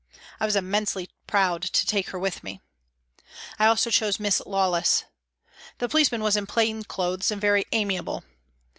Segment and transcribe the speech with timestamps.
[0.39, 2.59] I was immensely proud to take her with me.
[3.59, 5.03] I also chose Miss Lawless.
[5.77, 8.23] The policeman was in plain clothes and very amiable.